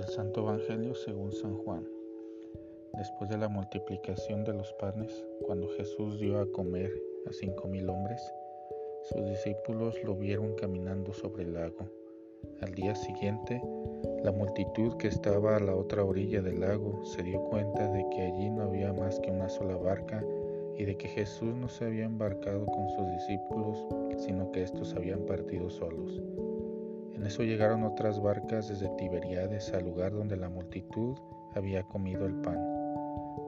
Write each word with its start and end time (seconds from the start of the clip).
Santo 0.00 0.40
Evangelio 0.40 0.94
según 0.94 1.32
San 1.32 1.54
Juan. 1.58 1.86
Después 2.94 3.28
de 3.28 3.36
la 3.36 3.48
multiplicación 3.48 4.42
de 4.42 4.54
los 4.54 4.72
panes, 4.74 5.24
cuando 5.42 5.68
Jesús 5.76 6.18
dio 6.18 6.38
a 6.40 6.50
comer 6.50 6.90
a 7.28 7.32
cinco 7.32 7.68
mil 7.68 7.88
hombres, 7.90 8.20
sus 9.02 9.24
discípulos 9.26 10.02
lo 10.02 10.16
vieron 10.16 10.54
caminando 10.54 11.12
sobre 11.12 11.44
el 11.44 11.54
lago. 11.54 11.90
Al 12.62 12.74
día 12.74 12.94
siguiente, 12.94 13.62
la 14.24 14.32
multitud 14.32 14.96
que 14.96 15.08
estaba 15.08 15.56
a 15.56 15.60
la 15.60 15.76
otra 15.76 16.04
orilla 16.04 16.40
del 16.40 16.60
lago 16.60 17.04
se 17.04 17.22
dio 17.22 17.42
cuenta 17.44 17.86
de 17.88 18.04
que 18.10 18.22
allí 18.22 18.48
no 18.50 18.62
había 18.62 18.92
más 18.94 19.20
que 19.20 19.30
una 19.30 19.50
sola 19.50 19.76
barca 19.76 20.24
y 20.78 20.84
de 20.84 20.96
que 20.96 21.08
Jesús 21.08 21.54
no 21.54 21.68
se 21.68 21.84
había 21.84 22.04
embarcado 22.04 22.64
con 22.64 22.88
sus 22.88 23.10
discípulos, 23.10 23.86
sino 24.16 24.50
que 24.52 24.62
estos 24.62 24.94
habían 24.94 25.20
partido 25.26 25.68
solos. 25.68 26.22
En 27.22 27.26
eso 27.28 27.44
llegaron 27.44 27.84
otras 27.84 28.20
barcas 28.20 28.68
desde 28.68 28.88
Tiberiades 28.96 29.72
al 29.72 29.84
lugar 29.84 30.10
donde 30.10 30.36
la 30.36 30.48
multitud 30.48 31.16
había 31.54 31.84
comido 31.84 32.26
el 32.26 32.34
pan. 32.34 32.58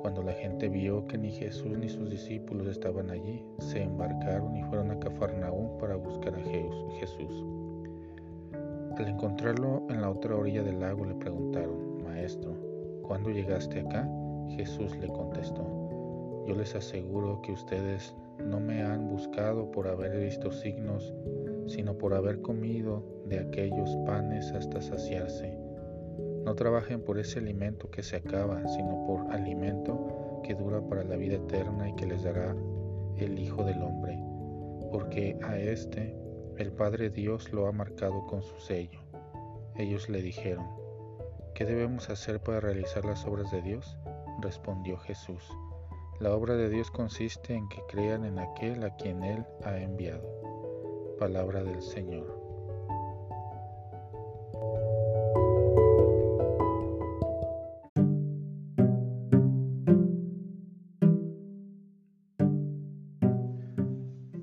Cuando 0.00 0.22
la 0.22 0.32
gente 0.32 0.68
vio 0.68 1.04
que 1.08 1.18
ni 1.18 1.32
Jesús 1.32 1.76
ni 1.76 1.88
sus 1.88 2.08
discípulos 2.08 2.68
estaban 2.68 3.10
allí, 3.10 3.44
se 3.58 3.82
embarcaron 3.82 4.56
y 4.56 4.62
fueron 4.62 4.92
a 4.92 5.00
Cafarnaúm 5.00 5.76
para 5.78 5.96
buscar 5.96 6.36
a 6.36 6.98
Jesús. 7.00 7.44
Al 8.96 9.08
encontrarlo 9.08 9.82
en 9.90 10.02
la 10.02 10.10
otra 10.10 10.36
orilla 10.36 10.62
del 10.62 10.78
lago 10.78 11.04
le 11.04 11.16
preguntaron, 11.16 12.00
Maestro, 12.04 12.54
¿cuándo 13.02 13.30
llegaste 13.30 13.80
acá? 13.80 14.08
Jesús 14.50 14.96
le 14.98 15.08
contestó, 15.08 16.44
Yo 16.46 16.54
les 16.54 16.76
aseguro 16.76 17.42
que 17.42 17.50
ustedes 17.50 18.14
no 18.38 18.60
me 18.60 18.84
han 18.84 19.08
buscado 19.08 19.68
por 19.72 19.88
haber 19.88 20.16
visto 20.16 20.52
signos 20.52 21.12
sino 21.66 21.96
por 21.96 22.14
haber 22.14 22.40
comido 22.40 23.02
de 23.26 23.38
aquellos 23.38 23.96
panes 24.06 24.52
hasta 24.52 24.80
saciarse. 24.80 25.58
No 26.44 26.54
trabajen 26.54 27.00
por 27.02 27.18
ese 27.18 27.38
alimento 27.38 27.90
que 27.90 28.02
se 28.02 28.16
acaba, 28.16 28.66
sino 28.68 29.04
por 29.06 29.32
alimento 29.32 30.40
que 30.42 30.54
dura 30.54 30.80
para 30.82 31.04
la 31.04 31.16
vida 31.16 31.36
eterna 31.36 31.88
y 31.88 31.94
que 31.94 32.06
les 32.06 32.22
dará 32.22 32.54
el 33.16 33.38
Hijo 33.38 33.64
del 33.64 33.80
Hombre, 33.82 34.18
porque 34.90 35.38
a 35.42 35.58
éste 35.58 36.14
el 36.58 36.72
Padre 36.72 37.10
Dios 37.10 37.52
lo 37.52 37.66
ha 37.66 37.72
marcado 37.72 38.26
con 38.26 38.42
su 38.42 38.58
sello. 38.58 39.00
Ellos 39.76 40.08
le 40.08 40.22
dijeron, 40.22 40.66
¿qué 41.54 41.64
debemos 41.64 42.10
hacer 42.10 42.40
para 42.40 42.60
realizar 42.60 43.04
las 43.04 43.26
obras 43.26 43.50
de 43.50 43.62
Dios? 43.62 43.96
Respondió 44.40 44.98
Jesús, 44.98 45.42
la 46.20 46.32
obra 46.34 46.54
de 46.54 46.68
Dios 46.68 46.90
consiste 46.90 47.54
en 47.54 47.68
que 47.68 47.82
crean 47.88 48.24
en 48.24 48.38
aquel 48.38 48.84
a 48.84 48.94
quien 48.96 49.24
Él 49.24 49.44
ha 49.64 49.78
enviado. 49.78 50.43
Palabra 51.18 51.62
del 51.62 51.80
Señor. 51.80 52.26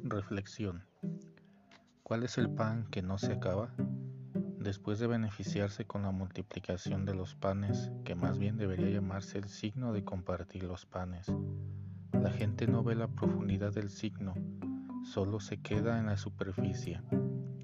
Reflexión. 0.03 0.86
¿Cuál 2.03 2.23
es 2.23 2.38
el 2.38 2.49
pan 2.49 2.88
que 2.89 3.02
no 3.02 3.17
se 3.17 3.33
acaba? 3.33 3.73
Después 4.58 4.99
de 4.99 5.08
beneficiarse 5.08 5.86
con 5.86 6.03
la 6.03 6.11
multiplicación 6.11 7.05
de 7.05 7.16
los 7.16 7.36
panes, 7.36 7.92
que 8.05 8.16
más 8.16 8.38
bien 8.38 8.55
debería 8.55 8.89
llamarse 8.89 9.38
el 9.39 9.49
signo 9.49 9.92
de 9.92 10.05
compartir 10.05 10.64
los 10.64 10.86
panes, 10.86 11.27
la 12.14 12.31
gente 12.31 12.66
no 12.66 12.81
ve 12.81 12.95
la 12.95 13.09
profundidad 13.09 13.73
del 13.73 13.89
signo, 13.89 14.36
solo 15.04 15.40
se 15.40 15.62
queda 15.62 16.00
en 16.00 16.08
la 16.08 16.18
superficie. 16.18 17.02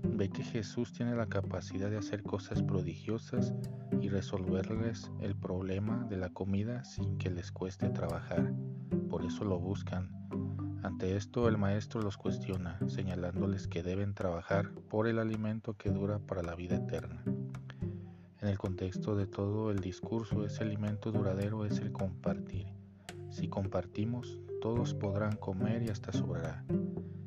Ve 0.04 0.30
que 0.30 0.44
Jesús 0.44 0.94
tiene 0.94 1.16
la 1.16 1.28
capacidad 1.28 1.90
de 1.90 1.98
hacer 1.98 2.24
cosas 2.24 2.64
prodigiosas 2.64 3.54
y 4.02 4.10
resolverles 4.10 5.12
el 5.22 5.36
problema 5.36 6.06
de 6.09 6.18
la 6.18 6.30
comida 6.30 6.84
sin 6.84 7.18
que 7.18 7.30
les 7.30 7.52
cueste 7.52 7.90
trabajar. 7.90 8.53
Por 9.09 9.26
eso 9.26 9.44
lo 9.44 9.59
buscan. 9.59 10.09
Ante 10.84 11.16
esto 11.16 11.47
el 11.47 11.58
maestro 11.58 12.02
los 12.02 12.18
cuestiona, 12.18 12.80
señalándoles 12.88 13.68
que 13.68 13.84
deben 13.84 14.14
trabajar 14.14 14.72
por 14.90 15.08
el 15.08 15.20
alimento 15.20 15.76
que 15.78 15.92
dura 15.92 16.20
para 16.20 16.44
la 16.44 16.56
vida 16.56 16.78
eterna. 16.78 17.24
En 18.42 18.47
el 18.47 18.58
contexto 18.58 19.16
de 19.16 19.28
todo 19.28 19.72
el 19.72 19.80
discurso, 19.80 20.46
ese 20.46 20.64
alimento 20.64 21.12
duradero 21.12 21.66
es 21.66 21.80
el 21.80 21.92
compartir. 21.92 22.68
Si 23.30 23.50
compartimos, 23.50 24.40
todos 24.67 24.94
podrán 24.94 25.38
comer 25.38 25.81
y 25.83 25.88
hasta 25.88 26.11
sobrará 26.11 26.66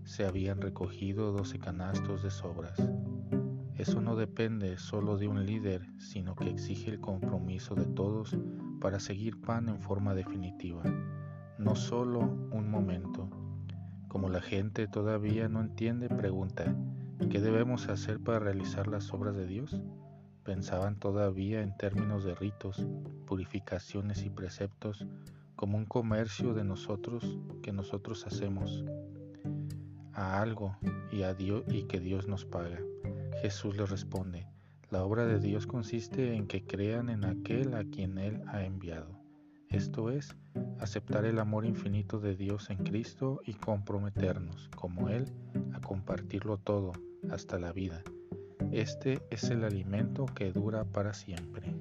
se 0.05 0.27
habían 0.27 0.61
recogido 0.61 1.33
doce 1.33 1.59
canastos 1.59 2.23
de 2.23 2.31
sobras. 2.31 2.77
Eso 3.77 4.03
no 4.03 4.15
depende 4.15 4.77
solo 4.77 5.17
de 5.17 5.27
un 5.27 5.47
líder, 5.47 5.89
sino 5.97 6.35
que 6.35 6.51
exige 6.51 6.91
el 6.91 7.01
compromiso 7.01 7.75
de 7.75 7.87
todos 7.87 8.37
para 8.79 9.01
seguir 9.01 9.41
pan 9.41 9.71
en 9.71 9.81
forma 9.81 10.15
definitiva, 10.15 10.83
no 11.57 11.77
solo 11.77 12.21
un 12.21 12.71
momento. 12.71 13.31
Como 14.09 14.29
la 14.29 14.43
gente 14.43 14.87
todavía 14.87 15.49
no 15.49 15.63
entiende, 15.63 16.11
pregunta, 16.11 16.77
¿qué 17.31 17.41
debemos 17.41 17.89
hacer 17.89 18.21
para 18.21 18.41
realizar 18.41 18.87
las 18.87 19.15
obras 19.15 19.35
de 19.35 19.47
Dios? 19.47 19.81
Pensaban 20.43 20.99
todavía 20.99 21.63
en 21.63 21.75
términos 21.79 22.23
de 22.23 22.35
ritos, 22.35 22.87
purificaciones 23.25 24.27
y 24.27 24.29
preceptos 24.29 25.07
como 25.61 25.77
un 25.77 25.85
comercio 25.85 26.55
de 26.55 26.65
nosotros 26.65 27.37
que 27.63 27.71
nosotros 27.71 28.27
hacemos 28.27 28.83
a 30.15 30.41
algo 30.41 30.75
y 31.13 31.21
a 31.21 31.35
Dios 31.35 31.65
y 31.69 31.83
que 31.83 32.01
Dios 32.01 32.27
nos 32.27 32.47
paga. 32.47 32.81
Jesús 33.43 33.77
le 33.77 33.85
responde, 33.85 34.47
la 34.89 35.05
obra 35.05 35.27
de 35.27 35.39
Dios 35.39 35.67
consiste 35.67 36.35
en 36.35 36.47
que 36.47 36.65
crean 36.65 37.11
en 37.11 37.27
aquel 37.27 37.75
a 37.75 37.85
quien 37.85 38.17
Él 38.17 38.41
ha 38.47 38.65
enviado. 38.65 39.21
Esto 39.69 40.09
es, 40.09 40.35
aceptar 40.79 41.27
el 41.27 41.39
amor 41.39 41.67
infinito 41.67 42.21
de 42.21 42.37
Dios 42.37 42.71
en 42.71 42.79
Cristo 42.79 43.43
y 43.45 43.53
comprometernos, 43.53 44.71
como 44.75 45.11
Él, 45.11 45.31
a 45.75 45.81
compartirlo 45.83 46.57
todo, 46.57 46.93
hasta 47.31 47.59
la 47.59 47.71
vida. 47.75 48.03
Este 48.73 49.21
es 49.29 49.51
el 49.51 49.65
alimento 49.65 50.25
que 50.25 50.53
dura 50.53 50.87
para 50.87 51.13
siempre. 51.13 51.75